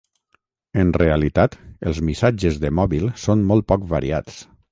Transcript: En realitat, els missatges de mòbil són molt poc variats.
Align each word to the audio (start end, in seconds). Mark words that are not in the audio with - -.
En 0.83 0.93
realitat, 1.01 1.57
els 1.91 2.01
missatges 2.09 2.59
de 2.65 2.73
mòbil 2.79 3.07
són 3.27 3.47
molt 3.51 3.71
poc 3.73 3.85
variats. 3.95 4.43